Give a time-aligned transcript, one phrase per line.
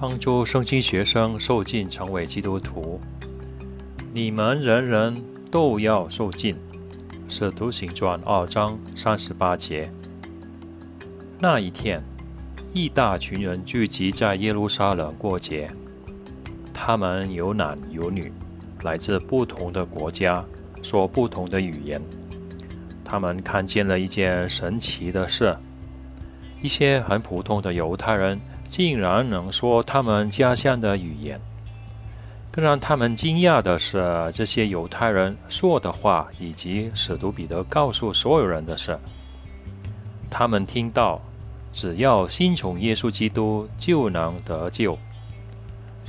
[0.00, 2.98] 帮助圣经学生受尽成为基督徒。
[4.14, 6.56] 你们人人都要受尽。
[7.28, 9.92] 使徒行传二章三十八节。
[11.38, 12.02] 那一天，
[12.72, 15.70] 一大群人聚集在耶路撒冷过节，
[16.72, 18.32] 他们有男有女，
[18.82, 20.42] 来自不同的国家，
[20.82, 22.00] 说不同的语言。
[23.04, 25.54] 他们看见了一件神奇的事：
[26.62, 31.40] 一些很普通的犹太人竟然能说他们家乡的语言。
[32.52, 38.98] 更让他们惊讶的是，这些犹太人说的话，以及使徒彼得告诉所有人的事。
[40.30, 41.20] 他们听到，
[41.72, 44.96] 只要信从耶稣基督就能得救。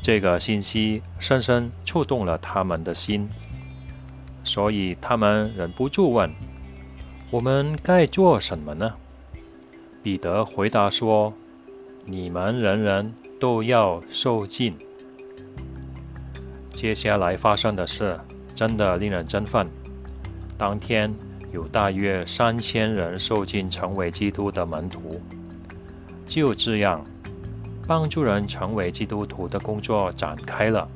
[0.02, 3.30] 这个信息深深触动了他们的心，
[4.44, 6.32] 所以他们忍不住问
[7.30, 8.94] ：“我们该做什么呢？”
[10.02, 11.32] 彼得回答说
[12.06, 14.76] ：“你们人人都要受尽。”
[16.74, 18.20] 接下来发生的事
[18.56, 19.68] 真的令人振奋。
[20.58, 21.14] 当天
[21.52, 25.22] 有大约三千人受尽成为基督的门徒。
[26.26, 27.04] 就这样，
[27.86, 30.88] 帮助人成为基督徒的工作展开了，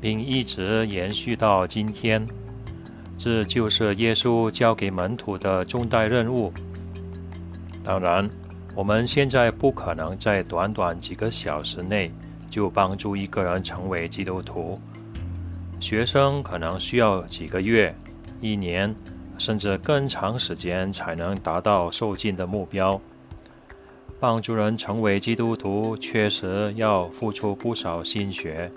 [0.00, 2.24] 并一直延续到今天。
[3.18, 6.52] 这就是耶稣交给门徒的重大任务。
[7.82, 8.30] 当然，
[8.74, 12.10] 我们现在不可能在短短几个小时内
[12.48, 14.80] 就帮助一个人成为基督徒。
[15.80, 17.94] 学生可能需要几个月、
[18.40, 18.94] 一年，
[19.38, 23.00] 甚至更长时间才能达到受尽的目标。
[24.20, 28.70] 帮助人成为基督徒，确实要付出不少心血。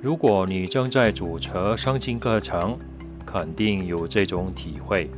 [0.00, 2.78] 如果你正在主持圣经课程，
[3.26, 5.10] 肯定有这种体会。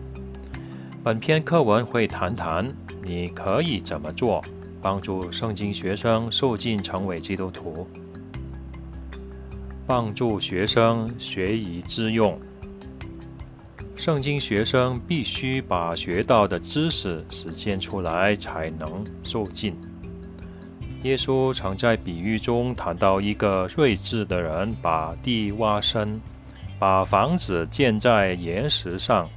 [1.07, 2.69] 本篇课文会谈谈
[3.05, 4.43] 你可以怎么做，
[4.83, 7.87] 帮助圣经学生受尽成为基督徒。
[9.87, 12.37] 帮助学生学以致用。
[13.95, 19.77] 圣经学生必须把学到的知识实践出来，才能受尽。
[21.05, 26.21] 耶稣曾在比喻中谈到一个睿智的人把地挖深，
[26.81, 29.29] 把房子建在岩石上。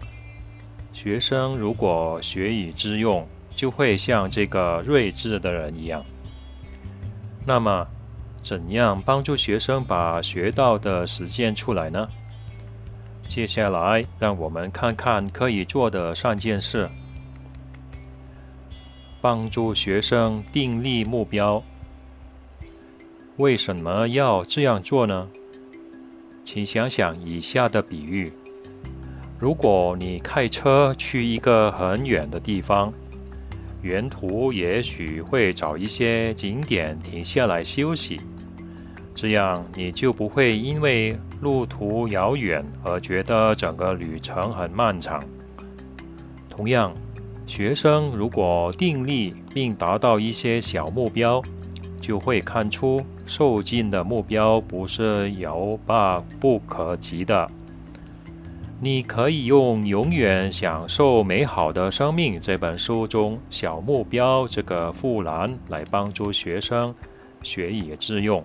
[1.02, 6.04] 学生如果学以致用，就会像这个睿智的人一样。
[7.46, 7.88] 那么。
[8.42, 12.08] 怎样帮助学生把学到的实践出来呢？
[13.28, 16.90] 接下来，让我们看看可以做的三件事：
[19.20, 21.62] 帮助学生订立目标。
[23.36, 25.28] 为什么要这样做呢？
[26.46, 28.31] 请想想以下的比喻：
[29.39, 32.91] 如果你开车去一个很远的地方，
[33.81, 38.19] 沿途也许会找一些景点停下来休息，
[39.16, 45.23] 这样你就不会因为路途遥远而觉得整个旅程很漫长。
[46.50, 46.94] 同样，
[47.47, 51.41] 学生如果定力并达到一些小目标，
[52.01, 55.79] 就会看出受尽的目标不是遥
[56.41, 57.50] 不可及的。
[58.81, 66.95] 你可以用《永远享受美好的生命》这本书中“小目标”这个副栏来帮助学生
[67.44, 68.41] 学以致用，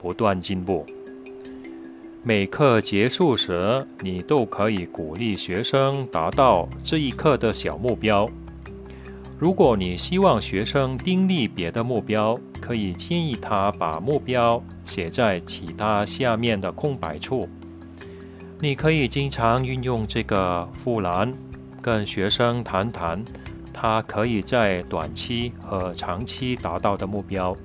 [0.00, 0.86] 不断进步。
[2.22, 8.26] 每课结束时，你都可以鼓励学生达到这一课的小目标。
[9.38, 17.46] 如果你希望学生订立别的目标，可以建议他把目标写在其他下面的空白处。
[18.62, 21.34] 你可以经常运用这个护栏，
[21.80, 23.20] 跟学生谈谈
[23.74, 27.56] 他可以在短期和长期达到的目标，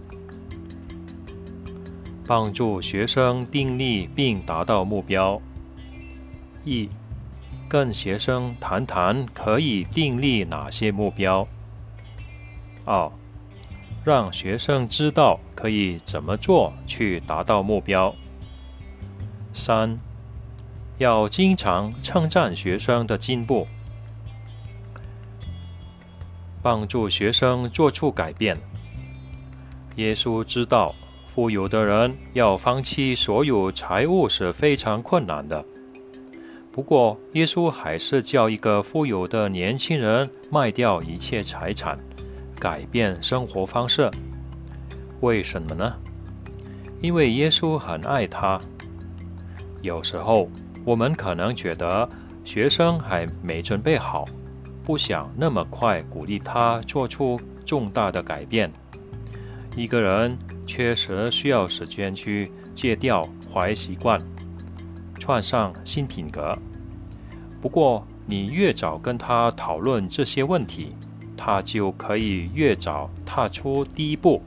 [2.26, 5.40] 帮助学生订立并达到目标。
[6.66, 6.90] 一，
[7.70, 11.48] 跟学生谈谈可以订立哪些目标。
[12.86, 13.12] 二，
[14.04, 18.16] 让学生知道可以怎么做去达到目标。
[19.54, 20.00] 三。
[20.98, 23.68] 要经常称赞学生的进步，
[26.60, 28.58] 帮助学生做出改变。
[29.98, 30.96] 耶稣知道，
[31.36, 35.64] 富有的人要放弃所有财物是非常困难的。
[36.72, 41.96] 不过，耶稣还是叫一个富有的年轻人卖掉一切财产，
[42.60, 44.10] 改变生活方式。
[45.22, 45.96] 为什么呢？
[47.02, 48.60] 因为耶稣很爱他。
[49.84, 50.50] 有时候。
[50.88, 52.08] 我们可能觉得
[52.46, 54.24] 学生还没准备好，
[54.86, 58.72] 不想那么快鼓励他做出重大的改变。
[59.76, 64.18] 一个人确实需要时间去戒掉坏习惯，
[65.20, 66.58] 创上新品格。
[67.62, 70.96] 不过，你越早跟他讨论这些问题，
[71.36, 74.42] 他就可以越早踏出第一步。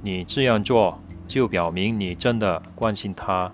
[0.00, 3.52] 你这样做，就表明你真的关心他。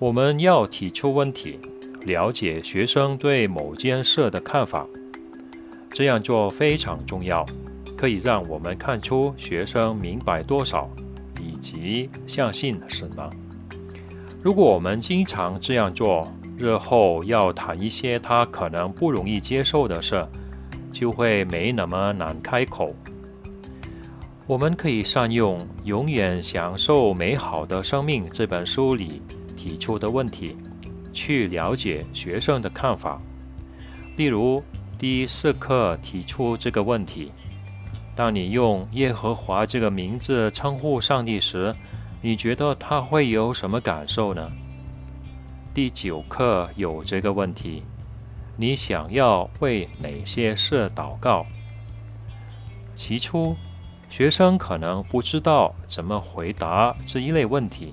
[0.00, 1.58] 我们要提出问题，
[2.06, 4.86] 了解学生对某件事的看法。
[5.90, 7.44] 这样做非常重要，
[7.98, 10.88] 可以让我们看出学生明白多少，
[11.38, 13.28] 以及相信什么。
[14.42, 16.26] 如果我们经常这样做，
[16.56, 20.26] 日后要谈一些他可能不容易接受的事，
[20.90, 22.94] 就会没那么难开口。
[24.46, 29.20] 我们可以善用《永远享受美好的生命》这本书里。
[29.60, 30.56] 提出的问题，
[31.12, 33.20] 去了解学生的看法。
[34.16, 34.62] 例如，
[34.96, 37.30] 第四课提出这个问题：
[38.16, 41.76] 当你用耶和华这个名字称呼上帝时，
[42.22, 44.50] 你觉得他会有什么感受呢？
[45.74, 47.82] 第九课有这个问题：
[48.56, 51.44] 你想要为哪些事祷告？
[52.94, 53.54] 起初，
[54.08, 57.92] 学生可能不知道怎么回答这一类问题。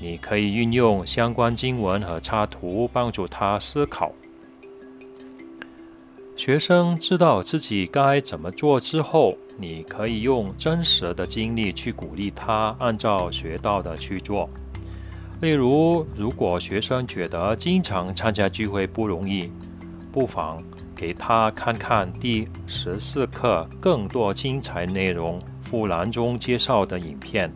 [0.00, 4.12] 你可以运用相关经文和插图帮助他思考。
[6.36, 14.50] 学生知道自己该怎么做之后，你可以用真实的经历去鼓励他按照学到的去做。
[15.40, 19.50] 例如，如果学生觉得经常参加聚会不容易，
[20.10, 20.62] 不妨
[20.96, 27.52] 给他看看第十四课更多精彩内容附栏中介绍的影片，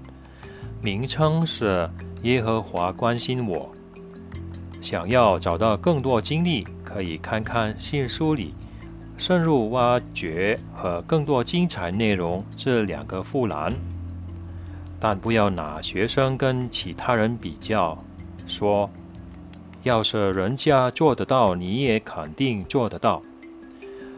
[0.83, 1.89] 名称是。
[2.25, 3.71] 耶和华关心我。
[4.81, 8.53] 想要找到更多经历，可以看看信书里
[9.17, 13.73] 深入挖掘和更多精彩内容这两个副栏。
[14.99, 17.97] 但不要拿学生跟其他人比较，
[18.49, 18.91] 说
[19.85, 23.23] 要是人家做得到，你也肯定做得到。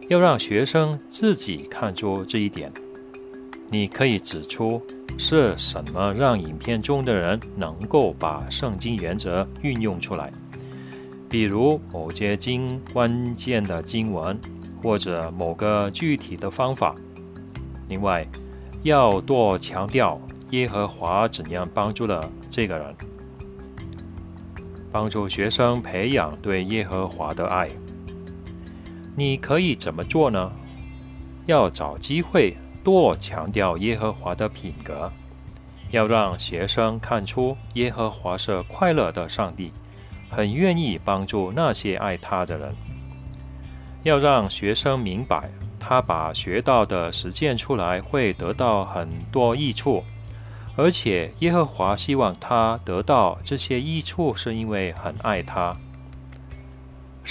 [0.08, 2.72] 要让学生自己看出这一点。
[3.70, 4.82] 你可以指出。
[5.18, 10.32] 是什么让影片中的人能够把圣经原则运用出来？
[11.28, 14.40] 比如某些经关键的经文，
[14.82, 16.94] 或者某个具体的方法。
[17.86, 18.26] 另外，
[18.82, 20.18] 要多强调
[20.52, 22.94] 耶和华怎样帮助了这个人，
[24.90, 27.68] 帮助学生培养对耶和华的爱。
[29.14, 30.50] 你可以怎么做呢？
[31.44, 32.56] 要找机会。
[32.82, 35.12] 多强调耶和华的品格，
[35.90, 39.72] 要让学生看出耶和华是快乐的上帝，
[40.30, 42.74] 很愿意帮助那些爱他的人。
[44.02, 50.02] 要让学生明白，他把学到的实践出来会得到很多益处，
[50.74, 55.76] 而且耶和华希望他得到这些益处，是因为很爱他。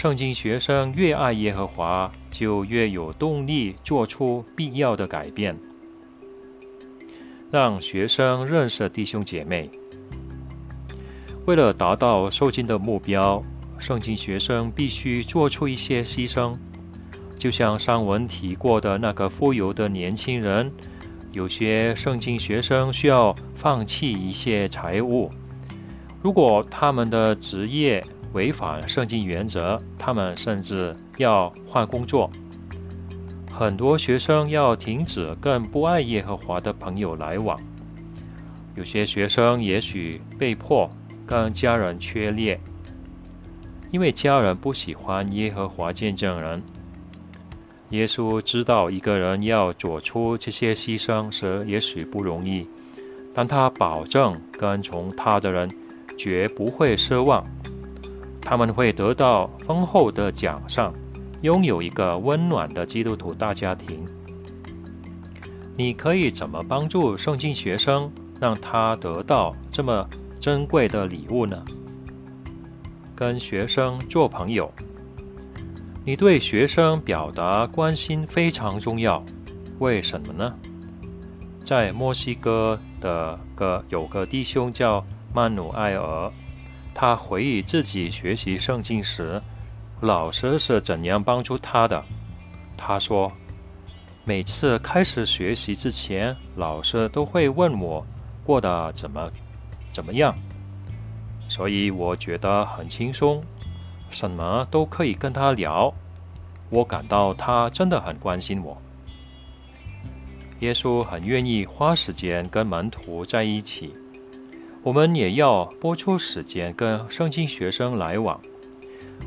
[0.02, 5.60] 圣经学生越爱耶和华，就越有动力做出必要的改变。
[7.52, 9.70] 让学生认识弟兄姐妹。
[11.46, 13.44] 为了达到受精的目标，
[13.78, 16.56] 圣经学生必须做出一些牺牲。
[17.36, 20.72] 就像上文提过的那个富有的年轻人，
[21.34, 25.30] 有些圣经学生需要放弃一些财物。
[26.22, 28.02] 如果他们的职业，
[28.34, 32.30] 违反圣经原则，他们甚至要换工作。
[33.52, 37.60] 很多学生要停止跟不爱耶和华的朋友来往。
[38.76, 40.90] 有些学生也许被迫
[41.26, 42.58] 跟家人决裂，
[43.92, 46.62] 因为家人不喜欢耶和华见证人。
[47.90, 52.68] 耶稣知道一个人要做出这些牺牲时也许不容易，
[53.34, 55.70] 但他保证跟从他的人
[56.18, 57.44] 绝不会失望。
[58.42, 60.94] 他们会得到丰厚的奖赏，
[61.42, 64.06] 拥有一个温暖的基督徒大家庭。
[65.78, 70.08] 你可以怎么帮助圣经学生，让他得到这么
[70.40, 71.64] 珍贵的礼物呢？
[73.16, 74.72] 跟学生做朋友，
[76.06, 79.24] 你对学生表达关心非常重要。
[79.80, 80.54] 为什么呢？
[81.64, 86.32] 在墨西哥的个有个弟兄叫曼努埃尔。
[87.02, 89.42] 他回忆自己学习圣经时，
[90.02, 92.04] 老师是怎样帮助他的。
[92.76, 93.32] 他说
[94.28, 98.06] ：“每次开始学习之前，老师都会问我
[98.44, 99.32] 过得怎么
[99.94, 100.38] 怎么样，
[101.48, 103.42] 所以我觉得很轻松，
[104.10, 105.94] 什么都可以跟他聊。
[106.70, 108.78] 我感到他真的很关心我。”
[110.60, 113.94] 耶稣很愿意花时间跟门徒在一起，
[114.82, 118.40] 我们也要拨出时间跟圣经学生来往。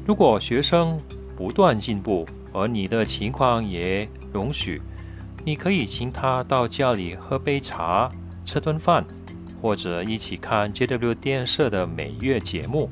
[0.06, 0.98] 如果学生
[1.36, 4.80] 不断进步，而你的情况也容许，
[5.44, 8.10] 你可以请他到家里喝杯茶、
[8.44, 9.04] 吃顿饭，
[9.60, 12.88] 或者一起看 JW 电视的每月节目。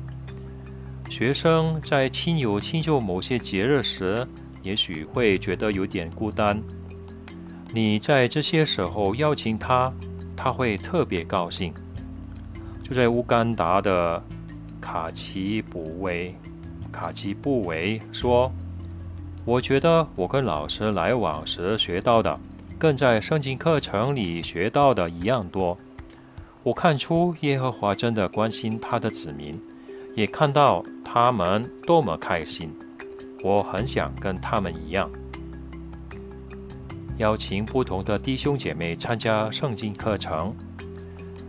[1.09, 4.25] 学生在亲友庆祝某些节日时，
[4.61, 6.61] 也许会觉得有点孤单。
[7.73, 9.91] 你在这些时候邀请他，
[10.35, 11.73] 他会特别高兴。
[12.91, 14.21] 就在乌干达的
[14.81, 16.35] 卡奇布维，
[16.91, 18.51] 卡奇布维说
[19.47, 22.37] ：“我觉得我跟老师来往时学到的，
[22.77, 25.77] 跟在圣经课程里学到的一样多。
[26.63, 29.57] 我看出耶和华真的关心他的子民，
[30.13, 32.77] 也看到他们多么开心。
[33.41, 35.09] 我很想跟他们一样。”
[37.19, 40.53] 邀请不同的弟兄姐妹参加圣经课程。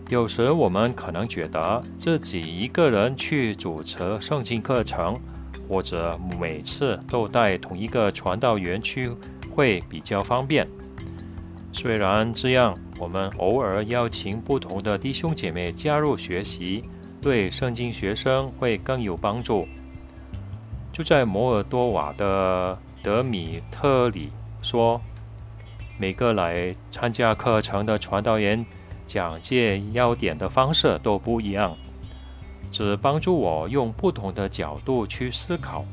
[0.09, 5.18] 有时我们可能觉得自己一个人去主持圣经课程，
[5.68, 9.11] 或者每次都带同一个传道员去
[9.50, 10.68] 会比较方便。
[11.73, 16.82] 虽然这样，我们偶尔邀请不同的弟兄姐妹加入学习，
[17.23, 19.66] 对圣经学生会更有帮助。
[20.92, 24.30] 就在摩尔多瓦的德米特里
[24.61, 25.00] 说。
[25.99, 28.64] 每个来参加课程的传道员
[29.06, 31.76] 讲解要点的方式都不一样，
[32.71, 35.85] 只帮助我用不同的角度去思考。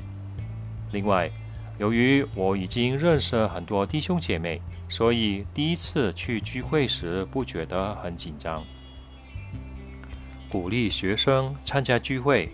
[0.91, 1.29] 另外，
[1.77, 8.63] 由于我已经认识很多弟兄姐妹，所以第一次去聚会时不觉得很紧张。
[10.49, 12.49] 鼓励学生参加聚会，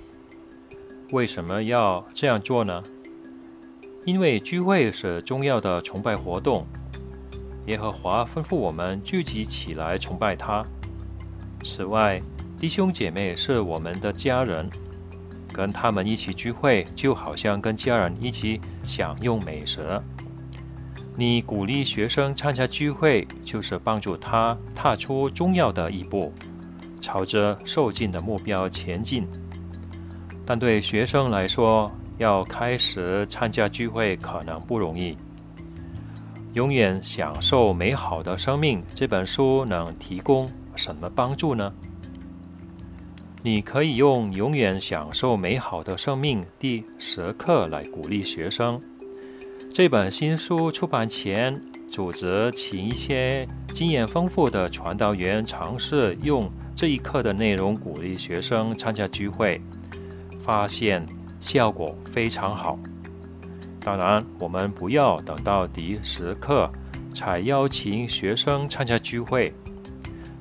[1.12, 2.83] 为什么要这样做呢？
[4.05, 6.67] 因为聚会是重要的崇拜活动。
[7.67, 10.63] 耶和华吩咐我们聚集起来崇拜他。
[11.63, 12.22] 此外，
[12.60, 14.69] 弟兄姐妹是我们的家人，
[15.51, 20.00] 跟他们一起聚会，就好像跟家人一起享用美食。
[21.15, 26.31] 你鼓励学生参加聚会，就是帮助他踏出重要的一步，
[27.01, 29.27] 朝着受尽的目标前进。
[30.45, 35.17] 但对学生来说，要开始参加聚会可能不容易。
[36.55, 40.47] 永远享受美好的生命这本书能提供
[40.77, 41.74] 什么帮助呢？
[43.43, 48.79] 你可以用《永远享受美好的生命》第十课来鼓励学生。
[49.69, 59.59] 这本新书出版前，组织请一些经验丰富的传道员尝试用这一课的内容鼓励学生参加聚会，
[60.39, 61.05] 发现
[61.41, 62.79] 效果非常好。
[63.85, 66.67] 当然，我们不要等到第十课
[67.13, 69.53] 才邀请学生参加聚会，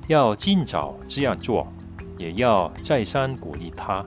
[0.07, 1.71] 要尽早这样做，
[2.17, 4.03] 也要再三鼓励他。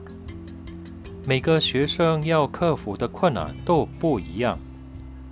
[1.25, 4.59] 每个学生要克服的困难都不一样，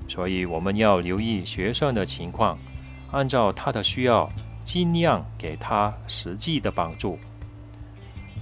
[0.07, 2.57] 所以我们要留意学生的情况，
[3.11, 4.29] 按照他的需要，
[4.63, 7.19] 尽量给他实际的帮助。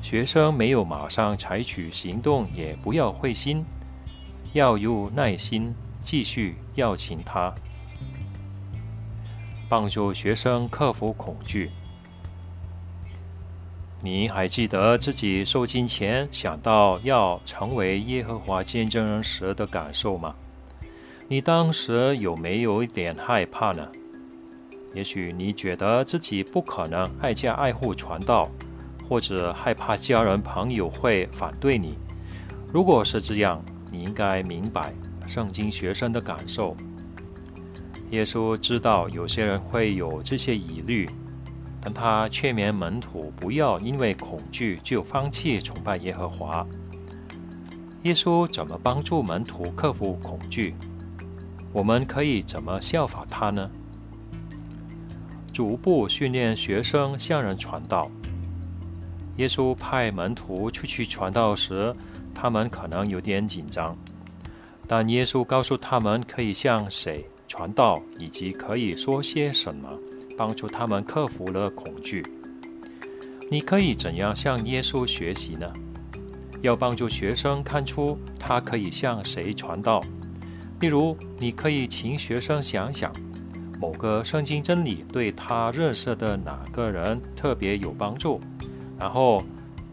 [0.04, 3.66] 学生没有马上采取行动，也不要灰心。
[4.56, 7.54] 要有耐心，继续邀请他，
[9.68, 11.72] 帮助学生克服恐惧。
[14.02, 20.34] 你还记得自己受惊前想到要成为耶和华见证人时的感受吗？
[21.28, 23.86] 你当时有没有一点害怕呢？
[24.94, 28.50] 也许你觉得自己不可能爱家爱护传道，
[29.10, 31.98] 或者害怕家人朋友会反对你。
[32.72, 33.62] 如果是这样，
[33.96, 34.94] 你应该明白
[35.26, 36.76] 圣经学生的感受。
[38.12, 41.10] 耶稣知道有些人会有这些疑虑，
[41.80, 46.68] 但他劝勉门徒不要因为恐惧就放弃崇拜耶和华。
[48.04, 50.76] 耶稣怎么帮助门徒克服恐惧？
[51.72, 53.70] 我们可以怎么效法他呢？
[55.54, 58.12] 逐步训练学生向人传道。
[59.38, 61.96] 耶稣派门徒出去传道时。
[62.36, 63.98] 他们可能有点紧张，
[64.86, 69.90] 但耶稣告诉他们可以向谁传道，以及可以说些什么，
[70.38, 72.24] 帮助他们克服了恐惧。
[73.50, 75.72] 你可以怎样向耶稣学习呢？
[76.62, 80.02] 要帮助学生看出他可以向谁传道。
[80.82, 83.12] 例如，你可以请学生想想
[83.80, 88.42] 某个圣经真理对他认识的哪个人特别有帮助，
[89.00, 89.44] 然后。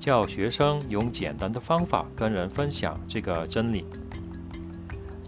[0.03, 3.87] 叫学生用简单的方法跟人分享这个真理。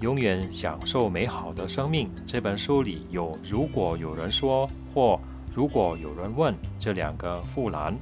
[0.00, 2.11] 永远享受美好的生命。
[2.26, 5.21] 这本书里有“如果有人说”或
[5.54, 7.97] “如果有人问”这两个副栏。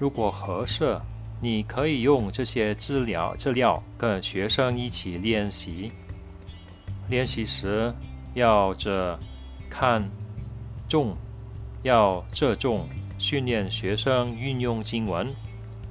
[0.00, 0.98] 如果合适，
[1.40, 5.92] 你可以用这些资料资料跟学生一起练习。
[7.08, 7.94] 练习时
[8.34, 9.16] 要这
[9.70, 10.02] 看
[10.88, 11.16] 重，
[11.84, 15.32] 要这重训练学生运用经文，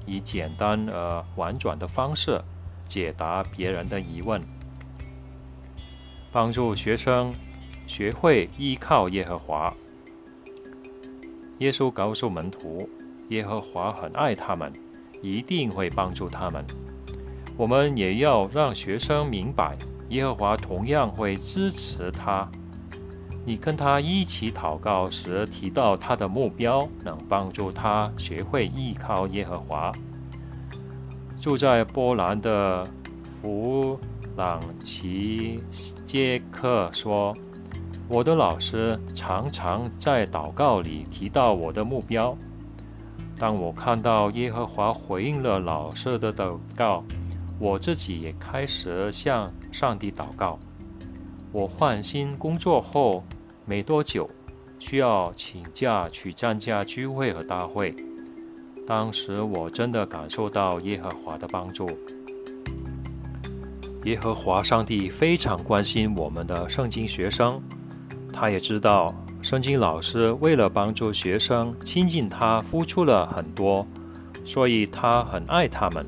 [0.06, 2.40] 以简单而婉转的方式
[2.86, 4.42] 解答别人的疑问。
[6.30, 7.34] 帮助学生
[7.86, 9.74] 学会依靠耶和华。
[11.58, 12.88] 耶稣告诉门徒，
[13.28, 14.72] 耶和华很爱他们，
[15.22, 16.64] 一定会帮助他们。
[17.56, 19.76] 我们也要让学生明白，
[20.08, 22.50] 耶和华同样会支持他。
[23.44, 29.92] 你跟他一起祷告时提到他的目标，能帮助他学会依靠耶和华。
[31.40, 32.86] 住在波兰的
[33.40, 33.98] 弗。
[34.34, 35.62] 朗奇
[36.06, 37.36] 杰克说
[38.08, 42.34] ：“我的老师常常在祷告里提到我的目标。
[43.36, 47.04] 当我看到耶和华回应了老师的祷告，
[47.58, 50.58] 我自己也开始向上帝祷告。
[51.52, 53.22] 我换新工作后
[53.66, 54.28] 没多久，
[54.78, 57.94] 需要请假去参加聚会和大会。
[58.86, 61.88] 当时我真的感受到耶和华的帮助。”
[64.04, 67.62] 耶和华上帝非常关心我们的圣经学生，
[68.32, 73.86] 他也知道圣经老师为了帮助学生亲近他，付出了很多，
[74.44, 76.04] 所以他很爱他们。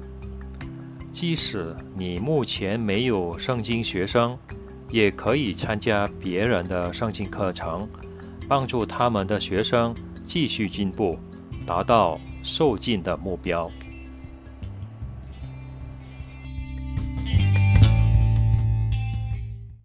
[1.13, 4.37] 即使你目前没有圣经学生，
[4.95, 7.89] 也可以参加别人的圣经课程，
[8.47, 11.19] 帮助他们的学生继续进步，
[11.67, 13.69] 达到受尽的目标。